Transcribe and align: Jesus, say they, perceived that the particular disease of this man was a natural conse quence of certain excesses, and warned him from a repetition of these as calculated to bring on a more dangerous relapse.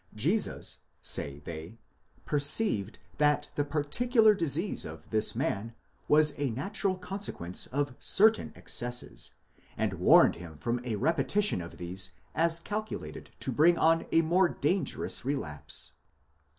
Jesus, 0.15 0.79
say 1.03 1.43
they, 1.45 1.77
perceived 2.25 2.97
that 3.19 3.51
the 3.53 3.63
particular 3.63 4.33
disease 4.33 4.83
of 4.83 5.07
this 5.11 5.35
man 5.35 5.75
was 6.07 6.33
a 6.39 6.49
natural 6.49 6.97
conse 6.97 7.31
quence 7.31 7.67
of 7.71 7.93
certain 7.99 8.51
excesses, 8.55 9.33
and 9.77 9.93
warned 9.93 10.37
him 10.37 10.57
from 10.57 10.81
a 10.83 10.95
repetition 10.95 11.61
of 11.61 11.77
these 11.77 12.13
as 12.33 12.59
calculated 12.59 13.29
to 13.41 13.51
bring 13.51 13.77
on 13.77 14.07
a 14.11 14.23
more 14.23 14.49
dangerous 14.49 15.23
relapse. 15.23 15.91